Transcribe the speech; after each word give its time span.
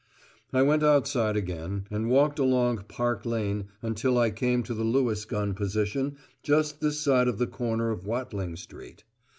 I 0.51 0.63
went 0.63 0.81
outside 0.81 1.37
again, 1.37 1.85
and 1.91 2.09
walked 2.09 2.39
along 2.39 2.85
Park 2.87 3.23
Lane 3.23 3.65
until 3.83 4.17
I 4.17 4.31
came 4.31 4.63
to 4.63 4.73
the 4.73 4.83
Lewis 4.83 5.25
gun 5.25 5.53
position 5.53 6.17
just 6.41 6.81
this 6.81 6.99
side 6.99 7.27
of 7.27 7.37
the 7.37 7.45
corner 7.45 7.91
of 7.91 8.03
Watling 8.03 8.55
Street. 8.55 9.03